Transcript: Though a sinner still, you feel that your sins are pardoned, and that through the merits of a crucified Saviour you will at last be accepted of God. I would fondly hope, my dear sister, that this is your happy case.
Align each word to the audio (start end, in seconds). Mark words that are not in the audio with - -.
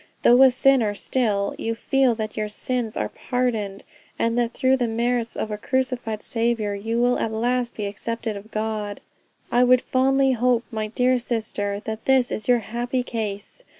Though 0.23 0.41
a 0.41 0.49
sinner 0.49 0.95
still, 0.95 1.53
you 1.59 1.75
feel 1.75 2.15
that 2.15 2.35
your 2.35 2.49
sins 2.49 2.97
are 2.97 3.07
pardoned, 3.09 3.83
and 4.17 4.35
that 4.35 4.51
through 4.53 4.77
the 4.77 4.87
merits 4.87 5.35
of 5.35 5.51
a 5.51 5.59
crucified 5.59 6.23
Saviour 6.23 6.73
you 6.73 6.99
will 6.99 7.19
at 7.19 7.31
last 7.31 7.75
be 7.75 7.85
accepted 7.85 8.35
of 8.35 8.49
God. 8.49 8.99
I 9.51 9.63
would 9.63 9.81
fondly 9.81 10.31
hope, 10.31 10.63
my 10.71 10.87
dear 10.87 11.19
sister, 11.19 11.83
that 11.85 12.05
this 12.05 12.31
is 12.31 12.47
your 12.47 12.61
happy 12.65 13.03
case. 13.03 13.63